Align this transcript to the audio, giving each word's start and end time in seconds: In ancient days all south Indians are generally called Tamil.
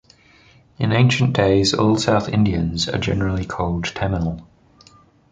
In 0.79 0.91
ancient 0.93 1.33
days 1.35 1.75
all 1.75 1.95
south 1.95 2.27
Indians 2.27 2.89
are 2.89 2.97
generally 2.97 3.45
called 3.45 3.85
Tamil. 3.85 4.43